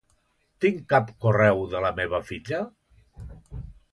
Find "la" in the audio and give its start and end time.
1.85-1.93